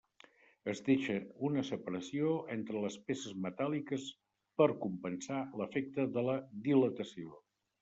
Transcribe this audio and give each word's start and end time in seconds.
Es 0.71 0.79
deixa 0.85 1.17
una 1.49 1.63
separació 1.67 2.31
entre 2.55 2.81
les 2.87 2.97
peces 3.11 3.37
metàl·liques 3.45 4.09
per 4.63 4.69
compensar 4.89 5.45
l'efecte 5.63 6.09
de 6.19 6.27
la 6.31 6.39
dilatació. 6.69 7.41